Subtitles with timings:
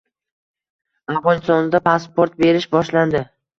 [1.17, 3.25] Afg‘onistonda pasport berish boshlandi